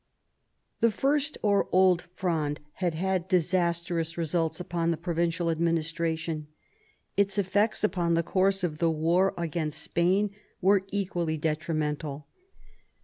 [0.79, 6.47] The First or Old Fronde had had disastrous results upon the provincial administration.
[7.17, 12.25] Its effects upon the course of the war against Spain were equally detrimental.